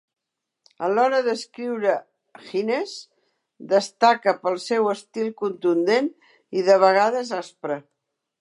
[0.85, 1.91] A l'hora d'escriure,
[2.53, 2.95] Hines
[3.75, 7.83] destaca pel seu estil contundent i, de vegades, aspre.